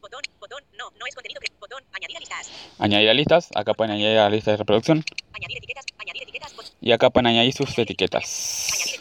Botón, 0.00 0.22
botón, 0.40 0.62
no, 0.76 0.90
no 0.98 1.06
es 1.06 1.14
contenido 1.14 1.40
que. 1.40 1.52
Botón, 1.58 1.82
añadir 1.92 2.16
a 2.16 2.20
listas. 2.20 2.50
Añadir 2.78 3.08
a 3.08 3.14
listas. 3.14 3.48
Acá 3.54 3.72
pueden 3.74 3.92
añadir 3.94 4.18
a 4.18 4.24
la 4.24 4.30
lista 4.30 4.50
de 4.50 4.56
reproducción. 4.58 5.04
Añadir 5.32 5.58
etiquetas, 5.58 5.84
añadir 5.98 6.13
Y 6.86 6.92
acá 6.92 7.08
pueden 7.08 7.28
añadir 7.28 7.54
sus 7.54 7.78
etiquetas. 7.78 8.98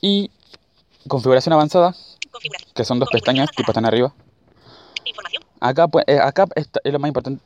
Y 0.00 0.32
configuración 1.06 1.52
avanzada, 1.52 1.94
que 2.74 2.84
son 2.84 2.98
dos 2.98 3.08
pestañas, 3.12 3.50
tipo 3.52 3.70
están 3.70 3.84
arriba. 3.86 4.12
Acá, 5.60 5.86
pues, 5.86 6.04
acá 6.08 6.46
está- 6.56 6.80
es 6.82 6.92
lo 6.92 6.98
más 6.98 7.06
importante, 7.08 7.40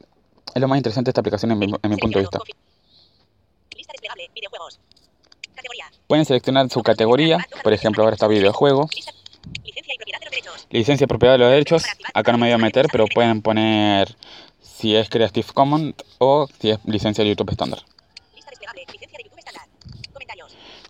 es 0.54 0.61
lo 0.62 0.68
más 0.68 0.78
interesante 0.78 1.08
de 1.08 1.11
esta 1.11 1.20
aplicación 1.20 1.52
en 1.52 1.58
mi, 1.58 1.66
en 1.66 1.90
mi 1.90 1.96
punto 1.99 2.18
de 2.18 2.23
vista. 2.25 2.38
Pueden 6.06 6.25
seleccionar 6.25 6.70
su 6.70 6.82
categoría, 6.82 7.46
por 7.62 7.75
ejemplo, 7.75 8.04
ahora 8.04 8.14
está 8.14 8.26
videojuego, 8.26 8.88
licencia 10.70 11.04
y 11.04 11.08
propiedad 11.08 11.34
de 11.34 11.38
los 11.40 11.50
derechos. 11.50 11.84
Acá 12.14 12.32
no 12.32 12.38
me 12.38 12.46
voy 12.46 12.54
a 12.54 12.58
meter, 12.58 12.87
pero 12.90 13.04
pueden 13.06 13.42
poner 13.42 14.16
si 14.62 14.96
es 14.96 15.11
Creative 15.11 15.46
Commons 15.52 15.94
o 16.18 16.49
si 16.58 16.70
es 16.70 16.78
licencia 16.87 17.23
de 17.23 17.30
YouTube 17.30 17.50
estándar. 17.50 17.82
Lista 18.34 18.50
desplegable, 18.50 18.84
licencia 18.92 19.18
de 19.18 19.25
YouTube 19.25 19.38
estándar. 19.38 19.66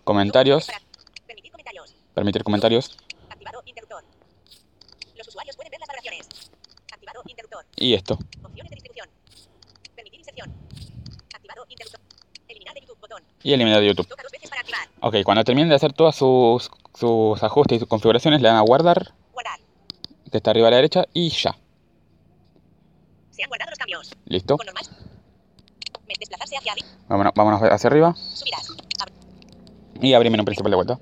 Comentarios. 0.04 0.66
Permitir 1.26 1.50
comentarios. 1.52 1.94
permitir 2.14 2.44
comentarios 2.44 2.96
Activado 3.30 3.62
interruptor. 3.64 4.04
Los 5.16 5.28
usuarios 5.28 5.56
pueden 5.56 5.70
ver 5.70 5.80
las 5.80 5.88
valoraciones. 5.88 6.28
Activado 6.92 7.22
interruptor. 7.26 7.64
y 7.76 7.94
esto. 7.94 8.14
Opciones 8.42 8.70
de 8.70 8.74
distribución. 8.76 9.08
Permitir 9.96 10.20
inserción. 10.20 10.52
Activado 11.34 11.64
interruptor. 11.68 12.00
Eliminar 12.48 12.74
de 12.74 12.80
YouTube 12.82 13.00
botón. 13.00 13.22
Y 13.42 13.52
eliminar 13.54 13.80
de 13.80 13.86
YouTube. 13.86 14.06
Toca 14.06 14.22
dos 14.22 14.32
veces 14.32 14.50
para 14.50 14.60
activar. 14.60 14.88
Ok, 15.00 15.16
cuando 15.24 15.42
terminen 15.44 15.70
de 15.70 15.74
hacer 15.76 15.92
todas 15.92 16.14
sus, 16.14 16.70
sus 16.94 17.42
ajustes 17.42 17.76
y 17.76 17.78
sus 17.80 17.88
configuraciones, 17.88 18.40
le 18.42 18.48
dan 18.48 18.56
a 18.58 18.60
guardar, 18.62 19.14
Guardar. 19.32 19.58
que 20.30 20.36
está 20.36 20.50
arriba 20.50 20.68
a 20.68 20.70
la 20.70 20.76
derecha, 20.76 21.04
y 21.14 21.30
ya. 21.30 21.56
Se 23.30 23.42
han 23.42 23.48
guardado 23.48 23.70
los 23.70 23.78
cambios. 23.78 24.10
Listo. 24.26 24.56
Con 24.58 24.66
normal. 24.66 24.84
Desplazarse 26.20 26.56
hacia 26.56 26.72
arriba. 26.72 26.86
Vámonos, 27.08 27.32
vámonos 27.34 27.62
hacia 27.62 27.88
arriba 27.88 28.14
Subidas. 28.14 28.68
Y 30.00 30.14
abrir 30.14 30.30
menú 30.30 30.44
principal 30.44 30.70
de 30.70 30.76
vuelta. 30.76 30.98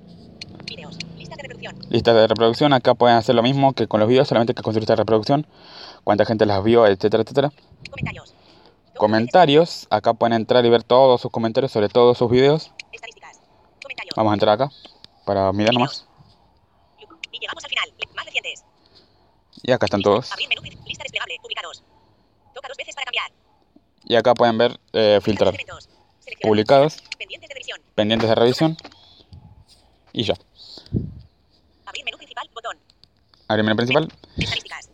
Videos. 0.66 0.96
Lista 1.16 1.34
de 1.36 1.42
reproducción. 1.42 1.76
Lista 1.90 2.12
de 2.14 2.26
reproducción, 2.26 2.72
acá 2.72 2.94
pueden 2.94 3.16
hacer 3.16 3.34
lo 3.34 3.42
mismo 3.42 3.72
que 3.72 3.86
con 3.88 4.00
los 4.00 4.08
videos, 4.08 4.28
solamente 4.28 4.54
que 4.54 4.62
con 4.62 4.72
su 4.74 4.80
lista 4.80 4.92
de 4.94 4.98
reproducción, 4.98 5.46
cuánta 6.04 6.24
gente 6.24 6.46
las 6.46 6.62
vio, 6.62 6.86
etcétera, 6.86 7.22
etcétera. 7.22 7.50
Comentarios. 7.90 8.34
Comentarios, 8.96 9.86
acá 9.90 10.14
pueden 10.14 10.34
entrar 10.34 10.64
y 10.64 10.70
ver 10.70 10.82
todos 10.84 11.20
sus 11.20 11.30
comentarios 11.30 11.72
sobre 11.72 11.88
todos 11.88 12.18
sus 12.18 12.30
videos. 12.30 12.72
Estadísticas. 12.92 13.40
Comentarios. 13.82 14.14
Vamos 14.16 14.30
a 14.30 14.34
entrar 14.34 14.54
acá 14.54 14.70
para 15.24 15.52
mirar 15.52 15.72
nomás. 15.74 16.06
Y 17.32 17.38
llegamos 17.40 17.64
al 17.64 17.70
final. 17.70 17.92
Más 18.14 18.24
recientes. 18.26 18.64
Y 19.62 19.72
acá 19.72 19.86
están 19.86 20.02
todos. 20.02 20.30
Abrir 20.32 20.48
menú. 20.48 20.60
princi- 20.62 20.84
Lista 20.86 21.02
desplegable. 21.04 21.36
Ubicados. 21.42 21.82
Toca 22.54 22.68
dos 22.68 22.76
veces 22.76 22.94
para 22.94 23.06
cambiar. 23.06 23.32
Y 24.04 24.14
acá 24.16 24.34
pueden 24.34 24.58
ver 24.58 24.78
eh, 24.92 25.18
filtrar. 25.22 25.54
Publicados, 26.42 27.02
Pendientes 27.18 27.48
de 27.48 27.54
revisión. 27.54 27.80
pendientes 27.94 28.28
de 28.28 28.34
revisión. 28.34 28.76
Y 30.12 30.24
ya. 30.24 30.34
Abrir 31.86 32.04
menú 32.04 32.16
principal. 32.18 32.48
Botón. 32.54 32.78
Abrir 33.48 33.64
menú 33.64 33.76
principal. 33.76 34.08
Estadísticas. 34.36 34.88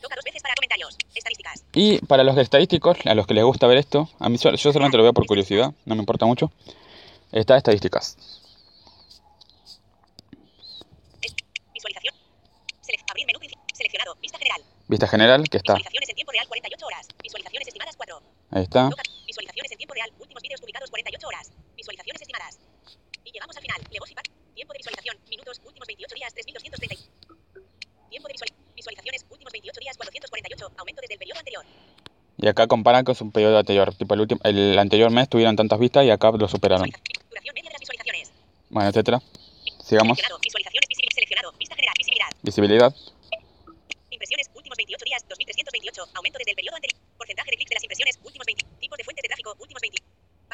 Toca 0.00 0.14
dos 0.16 0.24
veces 0.24 0.42
para 0.42 0.54
comentarios. 0.54 0.96
Estadísticas. 1.14 1.64
Y 1.74 1.98
para 2.06 2.24
los 2.24 2.36
estadísticos, 2.38 2.98
a 3.06 3.14
los 3.14 3.26
que 3.26 3.34
les 3.34 3.44
gusta 3.44 3.66
ver 3.66 3.78
esto, 3.78 4.08
a 4.18 4.28
mí 4.28 4.36
yo 4.38 4.56
solamente 4.56 4.96
lo 4.96 5.02
veo 5.02 5.12
por 5.12 5.26
curiosidad, 5.26 5.72
no 5.84 5.94
me 5.94 6.00
importa 6.00 6.26
mucho. 6.26 6.52
Está 7.32 7.56
estadísticas. 7.56 8.16
Es- 11.22 11.34
Visualización. 11.72 12.14
Abrir 13.08 13.26
menú. 13.26 13.38
Seleccionado. 13.74 14.14
Vista 14.20 14.38
general. 14.38 14.62
Vista 14.88 15.08
general, 15.08 15.48
que 15.48 15.56
está. 15.58 15.74
Visualizaciones 15.74 16.08
en 16.10 16.14
tiempo 16.16 16.32
real 16.32 16.48
48 16.48 16.86
horas. 16.86 17.06
Visualizaciones 17.22 17.68
estimadas 17.68 17.96
4. 17.96 18.22
Ahí 18.50 18.62
está. 18.64 18.90
Toca. 18.90 19.02
Visualizaciones 19.26 19.72
en 19.72 19.78
tiempo 19.78 19.94
real. 19.94 20.12
Últimos 20.20 20.42
vídeos 20.42 20.51
publicados 20.62 20.90
48 20.90 21.26
horas. 21.26 21.50
Visualizaciones 21.76 22.22
estimadas. 22.22 22.58
Y 23.24 23.32
llegamos 23.32 23.56
al 23.56 23.62
final. 23.62 23.80
Levos 23.90 24.10
y 24.10 24.14
pack. 24.14 24.30
Tiempo 24.54 24.72
de 24.72 24.78
visualización. 24.78 25.16
Minutos. 25.28 25.60
Últimos 25.66 25.86
28 25.86 26.14
días. 26.14 26.34
3230. 26.34 26.96
Tiempo 28.10 28.28
de 28.28 28.32
visual- 28.34 28.54
visualizaciones. 28.76 29.26
Últimos 29.28 29.52
28 29.52 29.80
días. 29.80 29.96
448. 29.98 30.72
Aumento 30.78 31.00
desde 31.02 31.14
el 31.14 31.18
periodo 31.18 31.38
anterior. 31.40 31.64
Y 32.38 32.46
acá 32.48 32.66
comparan 32.66 33.04
con 33.04 33.14
su 33.14 33.30
periodo 33.30 33.58
anterior. 33.58 33.94
Tipo, 33.94 34.14
el, 34.14 34.20
último, 34.20 34.40
el 34.44 34.78
anterior 34.78 35.10
mes 35.10 35.28
tuvieron 35.28 35.56
tantas 35.56 35.78
vistas 35.78 36.04
y 36.06 36.10
acá 36.10 36.30
lo 36.30 36.48
superaron. 36.48 36.88
Duración 36.88 37.54
media 37.54 37.68
de 37.68 37.74
las 37.74 37.80
visualizaciones. 37.80 38.32
Bueno, 38.70 38.88
etcétera. 38.88 39.18
Sigamos. 39.82 40.18
Visualizaciones. 40.40 40.88
Seleccionado. 41.14 41.52
Vista 41.58 41.74
general. 41.74 41.94
Visibilidad. 41.98 42.30
Visibilidad. 42.42 42.94
Impresiones. 44.10 44.50
Últimos 44.54 44.76
28 44.76 45.04
días. 45.04 45.22
2328. 45.28 46.06
Aumento 46.14 46.38
desde 46.38 46.50
el 46.52 46.56
periodo 46.56 46.76
anterior. 46.76 47.00
Porcentaje 47.18 47.50
de 47.50 47.56
clics 47.56 47.70
de 47.70 47.74
las 47.76 47.84
impresiones. 47.84 48.18
Últimos 48.22 48.46
20. 48.46 48.64
Tipos 48.80 48.98
de 48.98 49.04
fuentes 49.04 49.22
de 49.22 49.28
tráfico. 49.28 49.56
Últimos 49.60 49.80
20. 49.82 49.98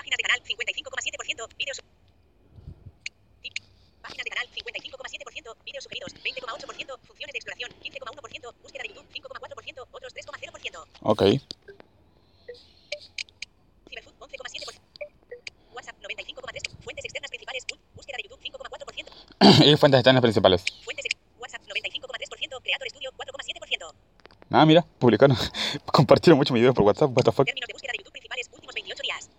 Páginas 0.09 0.17
de 0.17 0.25
canal. 0.25 0.41
55,7%. 0.41 1.49
Vídeos. 1.59 1.79
Tip. 3.43 3.53
Páginas 4.01 4.25
de 4.25 4.31
canal. 4.31 4.47
55,7%. 4.49 5.57
Vídeos 5.65 5.85
sugeridos. 5.85 6.15
20,8%. 6.15 6.99
Funciones 7.07 7.33
de 7.33 7.39
exploración. 7.39 7.71
15,1%. 7.83 8.55
Búsqueda 8.63 8.83
de 8.85 8.89
YouTube. 8.89 9.07
5,4%. 9.13 9.87
Otros 9.93 10.15
3,0%. 10.15 10.85
Ok. 11.03 11.23
Ciberfood. 13.89 14.15
11,7%. 14.19 14.81
WhatsApp. 15.75 15.97
95,3%. 16.01 16.83
Fuentes 16.83 17.05
externas 17.05 17.31
principales. 17.31 17.67
Bú- 17.69 17.79
Búsqueda 17.95 18.17
de 18.17 18.23
YouTube. 18.25 18.41
5,4%. 18.41 19.67
y 19.67 19.77
fuentes 19.77 19.99
externas 20.01 20.23
principales. 20.23 20.65
Fuentes 20.85 21.05
ex- 21.05 21.17
WhatsApp. 21.39 21.61
95,3%. 21.69 22.61
Creator 22.63 22.89
Studio. 22.89 23.11
4,7%. 23.13 23.93
Ah, 24.51 24.65
mira, 24.65 24.81
publicaron. 24.99 25.37
Compartieron 25.93 26.39
muchos 26.39 26.55
videos 26.55 26.75
por 26.75 26.85
WhatsApp. 26.85 27.11
What 27.15 27.25
the 27.25 27.33
fuck. 27.33 27.45
Términos 27.45 27.67
de 27.69 27.75
búsqueda 27.75 27.93
de 27.93 27.99
YouTube 27.99 28.13
principales 28.13 28.49
últimos 28.51 28.75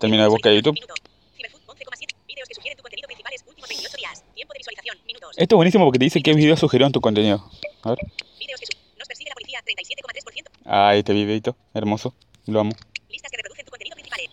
Término 0.00 0.22
de 0.22 0.28
búsqueda 0.28 0.50
de 0.50 0.56
YouTube. 0.56 0.74
Minuto. 0.74 0.94
Ciberfood 1.36 1.60
11,7. 1.76 2.14
Vídeos 2.26 2.48
que 2.48 2.54
sugieren 2.54 2.76
tu 2.76 2.82
contenido 2.82 3.06
principales 3.06 3.44
últimos 3.46 3.68
28 3.68 3.96
días. 3.96 4.24
Tiempo 4.34 4.52
de 4.54 4.58
visualización. 4.58 4.98
Minutos. 5.06 5.30
Esto 5.36 5.54
es 5.54 5.56
buenísimo 5.56 5.84
porque 5.84 5.98
te 5.98 6.04
dice 6.04 6.22
qué 6.22 6.32
video 6.34 6.56
sugirieron 6.56 6.92
tu 6.92 7.00
contenido. 7.00 7.44
A 7.82 7.90
ver. 7.90 7.98
Vídeos 8.38 8.60
que 8.60 8.66
su- 8.66 8.72
nos 8.98 9.08
persigue 9.08 9.28
la 9.30 9.34
policía 9.34 9.60
37,3%. 9.64 10.50
Ah, 10.64 10.94
este 10.96 11.12
videito. 11.12 11.56
Hermoso. 11.74 12.14
Lo 12.46 12.60
amo. 12.60 12.72
Listas 13.08 13.30
que 13.30 13.36
reproducen 13.36 13.64
tu 13.66 13.70
contenido 13.70 13.94
principales. 13.94 14.28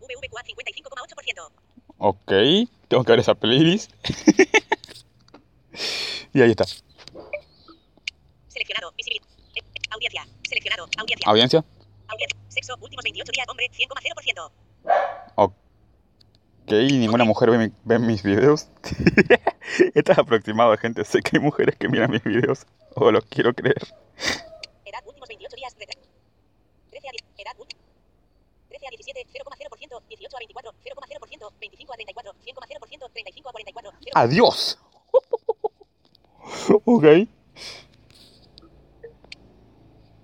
VVQA 0.00 0.42
55,8%. 0.44 1.50
Ok. 1.98 2.32
Tengo 2.88 3.04
que 3.04 3.12
ver 3.12 3.20
esa 3.20 3.34
playlist. 3.34 3.90
y 6.32 6.40
ahí 6.42 6.50
está. 6.50 6.64
Seleccionado. 8.48 8.92
Visibilidad. 8.96 9.26
Eh, 9.54 9.60
eh, 9.60 9.80
audiencia. 9.90 10.26
Seleccionado. 10.48 10.88
Audiencia. 10.98 11.28
Audiencia. 11.28 11.64
Audiencia. 12.08 12.38
Sexo. 12.48 12.74
Últimos 12.80 13.02
28 13.04 13.32
días. 13.32 13.46
Hombre. 13.48 13.70
100,0%. 13.72 14.50
Ok. 15.34 15.50
Ninguna 16.70 17.24
mujer 17.24 17.50
ve, 17.50 17.58
mi- 17.58 17.72
ve 17.84 17.98
mis 17.98 18.22
videos. 18.22 18.68
Esto 19.94 20.12
es 20.12 20.18
aproximado, 20.18 20.76
gente. 20.76 21.04
Sé 21.04 21.22
que 21.22 21.38
hay 21.38 21.42
mujeres 21.42 21.76
que 21.76 21.88
miran 21.88 22.10
mis 22.10 22.22
videos. 22.22 22.66
O 22.94 23.10
los 23.10 23.24
quiero 23.24 23.54
creer. 23.54 23.82
Edad. 24.84 25.00
Últimos 25.06 25.28
28 25.28 25.56
días. 25.56 25.74
retra- 25.78 25.98
13 26.90 27.08
a 27.08 27.12
10. 27.12 27.24
Edad. 27.38 27.56
ult- 27.58 27.74
13 28.68 28.86
a 28.86 28.90
17. 28.90 29.26
0,0%. 29.32 30.02
18 30.08 30.36
a 30.36 30.38
24. 30.40 30.72
0,0%. 30.84 31.52
25 31.58 31.92
a 31.92 31.96
34. 31.96 32.32
100,0%. 32.44 33.10
35 33.12 33.48
a 33.48 33.52
44. 33.52 33.90
0,0%. 33.92 34.10
¡Adiós! 34.14 34.78
ok. 36.84 37.04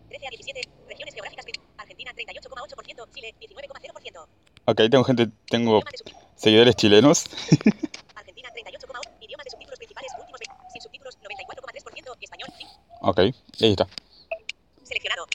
13 0.09 0.27
a 0.27 0.31
17. 0.31 0.61
Regiones 0.89 1.15
geográficas. 1.15 1.47
Argentina 1.79 2.13
38,8%. 2.13 3.09
Chile 3.15 3.35
19,0%. 3.41 4.27
Ok, 4.67 4.81
tengo 4.91 5.05
gente, 5.05 5.29
tengo 5.51 5.83
seguidores 6.37 6.75
chilenos. 6.77 7.25
Argentina 8.15 8.49
38,1%. 8.49 9.21
Idiomas 9.21 9.45
de 9.45 9.51
subtítulos 9.51 9.79
principales. 9.79 10.11
Últimos 10.19 10.41
20. 10.41 10.55
Sin 10.73 10.83
subtítulos 10.83 11.19
94,3%. 11.21 12.17
Español. 12.21 12.49
ok, 13.03 13.19
ahí 13.19 13.73
está. 13.73 13.87
Seleccionado. 14.83 15.27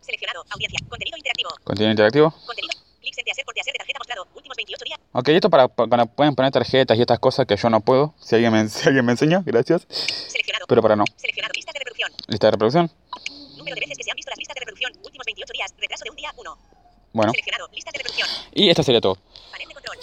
Seleccionado. 0.00 0.44
Audiencia. 0.50 0.78
Contenido 0.88 1.18
interactivo. 1.18 1.50
Contenido 1.64 1.90
interactivo. 1.90 2.30
Contenido. 2.46 2.72
Clics 3.00 3.18
en 3.18 3.24
te 3.24 3.30
hacer 3.30 3.44
por 3.44 3.54
te 3.54 3.60
hacer 3.60 3.72
de 3.74 3.78
tarjeta 3.78 3.98
mostrado. 3.98 4.26
Últimos 4.34 4.56
28 4.56 4.84
días. 4.84 5.00
Ok, 5.12 5.28
esto 5.28 5.50
para, 5.50 5.68
para 5.68 6.06
pueden 6.06 6.34
poner 6.34 6.50
tarjetas 6.50 6.96
y 6.96 7.00
estas 7.02 7.18
cosas 7.18 7.46
que 7.46 7.56
yo 7.56 7.68
no 7.68 7.82
puedo. 7.82 8.14
Si 8.20 8.36
alguien 8.36 8.52
me, 8.54 8.68
si 8.70 8.88
alguien 8.88 9.04
me 9.04 9.12
enseña, 9.12 9.42
gracias. 9.44 9.86
Seleccionado. 9.90 10.64
Pero 10.66 10.80
para 10.80 10.96
no. 10.96 11.04
Seleccionado. 11.16 11.52
Listas 11.54 11.74
de 11.74 11.80
reproducción. 11.80 12.10
Lista 12.28 12.46
de 12.46 12.50
reproducción. 12.52 12.90
Número 13.58 13.74
de 13.74 13.80
veces 13.80 13.98
que 13.98 14.04
se 14.04 14.10
han 14.10 14.16
visto 14.16 14.30
las 14.30 14.38
listas 14.38 14.54
de 14.54 14.60
reproducción. 14.60 14.92
Últimos 15.04 15.26
28 15.26 15.52
días. 15.52 15.74
Retraso 15.76 16.04
de 16.04 16.10
un 16.10 16.16
día. 16.16 16.32
1. 16.38 16.69
Bueno, 17.12 17.32
y 18.52 18.68
esto 18.68 18.82
sería 18.82 19.00
todo. 19.00 19.16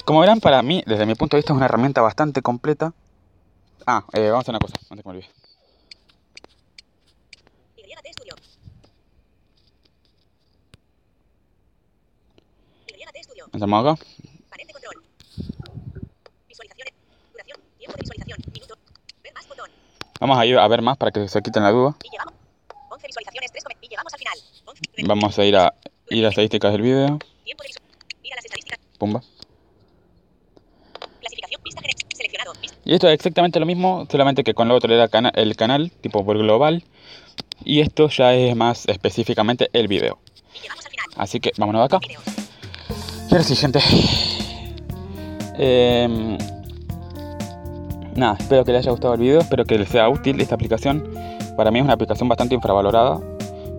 Como 0.05 0.19
verán, 0.21 0.39
para 0.39 0.61
mí, 0.61 0.83
desde 0.85 1.05
mi 1.05 1.15
punto 1.15 1.35
de 1.35 1.39
vista, 1.39 1.53
es 1.53 1.57
una 1.57 1.65
herramienta 1.65 2.01
bastante 2.01 2.41
completa. 2.41 2.93
Ah, 3.85 4.03
eh, 4.13 4.29
vamos 4.29 4.37
a 4.37 4.39
hacer 4.39 4.51
una 4.51 4.59
cosa, 4.59 4.75
antes 4.89 5.03
que 5.03 5.09
me 5.09 5.15
olvide. 5.15 5.29
Entramos 13.53 13.85
acá. 13.85 14.03
Panel 14.49 14.67
de 14.67 14.73
control. 14.73 15.03
Visualizaciones. 16.47 16.93
Duración. 17.31 17.57
Tiempo 17.79 17.95
de 17.97 18.01
visualización. 18.01 18.39
Minuto. 18.53 18.75
Ver 19.23 19.33
más 19.33 19.47
botón. 19.47 19.71
Vamos 20.19 20.37
a 20.37 20.45
ir 20.45 20.57
a 20.59 20.67
ver 20.67 20.81
más 20.81 20.97
para 20.97 21.11
que 21.11 21.27
se 21.27 21.41
quiten 21.41 21.63
la 21.63 21.71
duda. 21.71 21.95
Y 22.03 22.11
llegamos. 22.11 22.33
11 22.89 23.07
visualizaciones. 23.07 23.51
3 23.51 23.63
y 23.81 23.87
llegamos 23.87 24.13
al 24.13 24.19
final. 24.19 24.37
11. 24.65 24.81
Vamos 25.07 25.39
a 25.39 25.45
ir 25.45 25.55
a 25.55 25.73
ir 26.09 26.25
a 26.25 26.29
estadísticas 26.29 26.71
del 26.73 26.81
las 28.35 28.45
estadísticas. 28.45 28.79
Pumba. 28.97 29.21
Y 32.85 32.93
esto 32.93 33.07
es 33.07 33.13
exactamente 33.15 33.59
lo 33.59 33.65
mismo, 33.65 34.07
solamente 34.09 34.43
que 34.43 34.53
con 34.53 34.67
lo 34.69 34.75
otro 34.75 34.93
era 34.93 35.07
cana- 35.09 35.31
el 35.35 35.55
canal, 35.57 35.91
tipo 36.01 36.23
por 36.25 36.37
global. 36.37 36.83
Y 37.65 37.81
esto 37.81 38.07
ya 38.09 38.33
es 38.33 38.55
más 38.55 38.87
específicamente 38.87 39.69
el 39.73 39.87
video. 39.87 40.19
Y. 40.63 40.69
Así 41.17 41.39
que 41.39 41.51
vámonos 41.57 41.81
de 41.81 41.85
acá. 41.95 41.99
Y 43.29 43.33
ahora 43.33 43.43
sí, 43.43 43.55
gente. 43.55 43.79
Em, 45.57 46.37
nada, 48.15 48.37
espero 48.39 48.63
que 48.63 48.71
les 48.71 48.79
haya 48.81 48.91
gustado 48.91 49.15
el 49.15 49.19
video, 49.19 49.39
espero 49.39 49.65
que 49.65 49.77
les 49.77 49.89
sea 49.89 50.07
útil 50.07 50.39
esta 50.39 50.55
aplicación. 50.55 51.11
Para 51.57 51.71
mí 51.71 51.79
es 51.79 51.83
una 51.83 51.93
aplicación 51.93 52.29
bastante 52.29 52.55
infravalorada. 52.55 53.19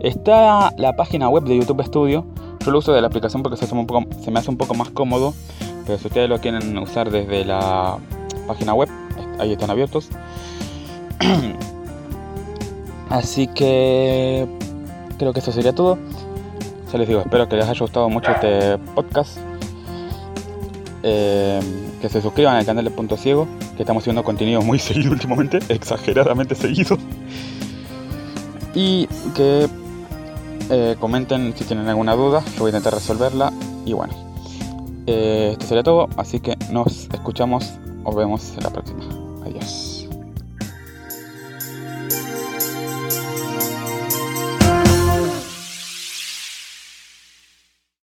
Está 0.00 0.72
la 0.76 0.94
página 0.94 1.28
web 1.28 1.44
de 1.44 1.56
YouTube 1.56 1.82
Studio. 1.84 2.24
Yo 2.64 2.70
lo 2.70 2.78
uso 2.78 2.92
de 2.92 3.00
la 3.00 3.08
aplicación 3.08 3.42
porque 3.42 3.56
se, 3.56 3.72
un 3.74 3.86
poco, 3.86 4.06
me 4.30 4.38
hace 4.38 4.50
un 4.50 4.56
poco 4.56 4.74
más 4.74 4.90
cómodo. 4.90 5.34
Pero 5.86 5.98
si 5.98 6.06
ustedes 6.06 6.28
lo 6.28 6.38
quieren 6.38 6.78
usar 6.78 7.10
desde 7.10 7.44
la 7.44 7.98
página 8.46 8.74
web, 8.74 8.88
ahí 9.40 9.52
están 9.52 9.70
abiertos. 9.70 10.08
Así 13.10 13.48
que 13.48 14.46
creo 15.18 15.32
que 15.32 15.40
eso 15.40 15.50
sería 15.50 15.74
todo. 15.74 15.98
Ya 16.92 16.98
les 16.98 17.08
digo, 17.08 17.20
espero 17.20 17.48
que 17.48 17.56
les 17.56 17.66
haya 17.66 17.80
gustado 17.80 18.08
mucho 18.08 18.30
este 18.30 18.78
podcast. 18.94 19.38
Eh, 21.02 21.60
que 22.00 22.08
se 22.08 22.22
suscriban 22.22 22.56
al 22.56 22.66
canal 22.66 22.84
de 22.84 22.90
Punto 22.90 23.16
Ciego, 23.16 23.48
que 23.76 23.82
estamos 23.82 24.04
subiendo 24.04 24.22
contenido 24.22 24.62
muy 24.62 24.78
seguido 24.78 25.10
últimamente, 25.12 25.58
exageradamente 25.68 26.54
seguido. 26.54 26.98
Y 28.74 29.08
que 29.34 29.68
eh, 30.70 30.96
comenten 30.98 31.54
si 31.56 31.64
tienen 31.64 31.88
alguna 31.88 32.14
duda, 32.14 32.42
yo 32.54 32.60
voy 32.60 32.68
a 32.68 32.70
intentar 32.70 32.94
resolverla. 32.94 33.52
Y 33.84 33.92
bueno, 33.92 34.14
eh, 35.06 35.50
esto 35.52 35.66
sería 35.66 35.82
todo, 35.82 36.08
así 36.16 36.40
que 36.40 36.56
nos 36.70 37.08
escuchamos 37.12 37.72
o 38.04 38.14
vemos 38.14 38.52
en 38.56 38.64
la 38.64 38.70
próxima. 38.70 39.00
Adiós. 39.44 39.87